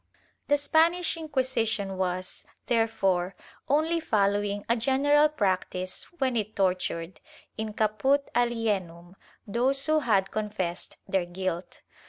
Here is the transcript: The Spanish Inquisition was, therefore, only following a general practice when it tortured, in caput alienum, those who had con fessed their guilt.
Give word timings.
The 0.47 0.57
Spanish 0.57 1.15
Inquisition 1.15 1.95
was, 1.95 2.43
therefore, 2.65 3.35
only 3.69 3.99
following 3.99 4.65
a 4.67 4.75
general 4.75 5.29
practice 5.29 6.05
when 6.17 6.35
it 6.35 6.55
tortured, 6.55 7.21
in 7.55 7.73
caput 7.73 8.27
alienum, 8.35 9.15
those 9.45 9.85
who 9.85 9.99
had 9.99 10.31
con 10.31 10.49
fessed 10.49 10.97
their 11.07 11.27
guilt. 11.27 11.81